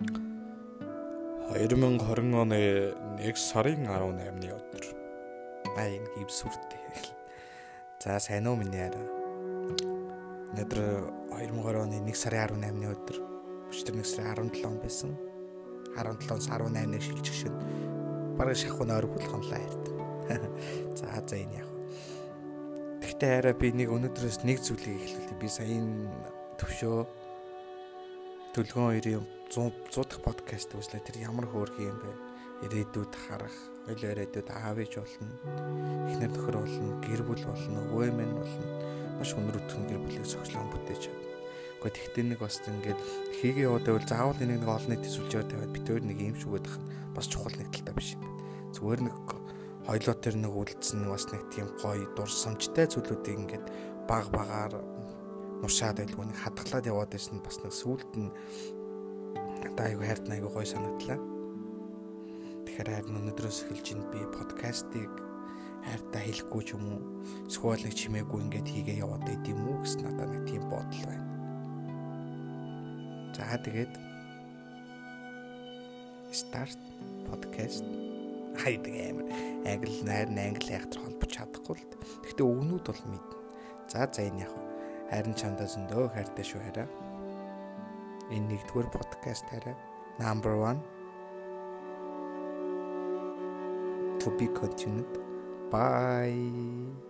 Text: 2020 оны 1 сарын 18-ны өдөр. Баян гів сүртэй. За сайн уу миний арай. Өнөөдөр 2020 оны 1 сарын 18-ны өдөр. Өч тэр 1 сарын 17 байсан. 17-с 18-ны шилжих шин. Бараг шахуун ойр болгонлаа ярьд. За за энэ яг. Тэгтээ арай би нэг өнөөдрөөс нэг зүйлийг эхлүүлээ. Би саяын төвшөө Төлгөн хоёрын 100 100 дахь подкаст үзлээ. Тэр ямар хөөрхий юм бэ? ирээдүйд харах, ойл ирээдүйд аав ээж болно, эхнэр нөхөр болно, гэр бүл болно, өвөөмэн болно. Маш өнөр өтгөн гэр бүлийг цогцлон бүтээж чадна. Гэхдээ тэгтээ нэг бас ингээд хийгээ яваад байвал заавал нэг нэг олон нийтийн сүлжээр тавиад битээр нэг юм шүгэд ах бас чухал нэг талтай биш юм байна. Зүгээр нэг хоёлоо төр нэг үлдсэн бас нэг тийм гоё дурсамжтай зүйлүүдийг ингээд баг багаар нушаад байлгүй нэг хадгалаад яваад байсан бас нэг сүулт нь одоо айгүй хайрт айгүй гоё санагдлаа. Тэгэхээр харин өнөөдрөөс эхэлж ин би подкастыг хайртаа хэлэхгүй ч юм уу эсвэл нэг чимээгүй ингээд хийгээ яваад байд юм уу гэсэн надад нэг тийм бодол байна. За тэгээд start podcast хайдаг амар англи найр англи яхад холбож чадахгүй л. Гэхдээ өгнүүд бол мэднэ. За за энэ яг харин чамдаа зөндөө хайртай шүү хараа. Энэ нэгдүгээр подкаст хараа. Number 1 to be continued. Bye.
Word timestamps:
2020 0.00 2.32
оны 2.40 2.56
1 3.20 3.36
сарын 3.36 3.84
18-ны 3.84 4.48
өдөр. 4.54 4.84
Баян 5.76 6.08
гів 6.16 6.32
сүртэй. 6.32 6.80
За 8.00 8.16
сайн 8.16 8.48
уу 8.48 8.56
миний 8.56 8.80
арай. 8.80 9.04
Өнөөдөр 10.56 10.80
2020 11.36 11.84
оны 11.84 12.00
1 12.00 12.16
сарын 12.16 12.64
18-ны 12.64 12.88
өдөр. 12.94 13.16
Өч 13.68 13.84
тэр 13.84 14.00
1 14.00 14.08
сарын 14.08 14.48
17 14.48 14.80
байсан. 14.80 15.12
17-с 15.92 16.48
18-ны 16.48 16.96
шилжих 16.96 17.36
шин. 17.36 17.52
Бараг 18.40 18.56
шахуун 18.56 18.96
ойр 18.96 19.04
болгонлаа 19.04 19.60
ярьд. 19.60 19.84
За 20.96 21.12
за 21.12 21.36
энэ 21.36 21.60
яг. 21.60 21.68
Тэгтээ 23.04 23.36
арай 23.36 23.52
би 23.52 23.68
нэг 23.76 23.92
өнөөдрөөс 23.92 24.48
нэг 24.48 24.64
зүйлийг 24.64 24.96
эхлүүлээ. 24.96 25.36
Би 25.36 25.48
саяын 25.50 26.08
төвшөө 26.56 27.19
Төлгөн 28.50 28.90
хоёрын 28.90 29.26
100 29.54 29.94
100 29.94 30.10
дахь 30.10 30.22
подкаст 30.26 30.74
үзлээ. 30.74 31.06
Тэр 31.06 31.22
ямар 31.22 31.46
хөөрхий 31.46 31.86
юм 31.86 32.02
бэ? 32.02 32.30
ирээдүйд 32.66 33.14
харах, 33.14 33.56
ойл 33.88 34.02
ирээдүйд 34.04 34.48
аав 34.52 34.76
ээж 34.82 35.00
болно, 35.00 35.32
эхнэр 36.10 36.32
нөхөр 36.34 36.56
болно, 36.60 36.98
гэр 37.00 37.22
бүл 37.24 37.44
болно, 37.46 37.78
өвөөмэн 37.88 38.32
болно. 38.36 38.66
Маш 39.16 39.32
өнөр 39.32 39.56
өтгөн 39.64 39.86
гэр 39.88 40.00
бүлийг 40.04 40.26
цогцлон 40.28 40.68
бүтээж 40.68 41.08
чадна. 41.08 41.30
Гэхдээ 41.80 41.94
тэгтээ 41.96 42.24
нэг 42.26 42.40
бас 42.44 42.60
ингээд 42.60 43.00
хийгээ 43.40 43.64
яваад 43.64 43.86
байвал 43.88 44.08
заавал 44.10 44.36
нэг 44.36 44.50
нэг 44.60 44.68
олон 44.68 44.90
нийтийн 44.92 45.14
сүлжээр 45.16 45.46
тавиад 45.48 45.72
битээр 45.72 46.04
нэг 46.04 46.18
юм 46.20 46.36
шүгэд 46.36 46.66
ах 46.68 46.76
бас 47.16 47.26
чухал 47.32 47.56
нэг 47.56 47.72
талтай 47.72 47.94
биш 47.96 48.08
юм 48.12 48.20
байна. 48.20 48.36
Зүгээр 48.76 49.00
нэг 49.08 49.16
хоёлоо 49.88 50.16
төр 50.20 50.36
нэг 50.36 50.52
үлдсэн 50.52 51.00
бас 51.08 51.24
нэг 51.32 51.42
тийм 51.48 51.68
гоё 51.80 52.04
дурсамжтай 52.12 52.84
зүйлүүдийг 52.92 53.40
ингээд 53.40 53.66
баг 54.04 54.28
багаар 54.28 54.76
нушаад 55.60 56.00
байлгүй 56.00 56.24
нэг 56.26 56.38
хадгалаад 56.40 56.88
яваад 56.88 57.10
байсан 57.12 57.40
бас 57.44 57.60
нэг 57.60 57.72
сүулт 57.72 58.10
нь 58.16 58.32
одоо 59.68 59.84
айгүй 59.86 60.06
хайрт 60.08 60.26
айгүй 60.28 60.50
гоё 60.50 60.66
санагдлаа. 60.68 61.18
Тэгэхээр 62.64 62.88
харин 62.88 63.18
өнөөдрөөс 63.20 63.58
эхэлж 63.68 63.86
ин 63.92 64.02
би 64.12 64.20
подкастыг 64.32 65.12
хайртаа 65.84 66.22
хэлэхгүй 66.24 66.62
ч 66.64 66.68
юм 66.76 66.84
уу 66.88 67.00
эсвэл 67.48 67.84
нэг 67.84 67.94
чимээгүй 67.96 68.40
ингээд 68.44 68.68
хийгээ 68.68 69.00
яваад 69.04 69.24
байд 69.24 69.44
юм 69.48 69.60
уу 69.68 69.80
гэсэн 69.84 70.00
надад 70.04 70.30
нэг 70.32 70.44
тийм 70.48 70.64
бодол 70.68 71.04
байна. 71.08 71.28
За 73.36 73.56
тэгээд 73.56 73.92
start 76.32 76.80
podcast 77.28 77.84
хайдаг 78.60 78.92
амар 78.92 79.26
англи 79.64 80.00
найр 80.04 80.28
англи 80.28 80.72
яхад 80.76 80.94
холбож 80.94 81.30
чадахгүй 81.32 81.76
л. 81.80 81.84
Гэхдээ 82.24 82.46
өгнүүд 82.46 82.84
бол 82.84 83.02
мэднэ. 83.08 83.36
За 83.88 84.06
за 84.06 84.22
энэ 84.28 84.44
яг 84.44 84.59
харин 85.10 85.34
чамдаа 85.34 85.66
зөндөө 85.66 86.04
хайртай 86.14 86.44
шүү 86.46 86.62
хараа. 86.66 86.88
Энэ 88.30 88.46
нэгдүгээр 88.54 88.88
подкаст 88.94 89.46
хараа. 89.50 89.76
Number 90.22 90.54
1 90.54 90.78
to 94.20 94.30
be 94.38 94.46
continued. 94.48 95.18
Bye. 95.70 97.09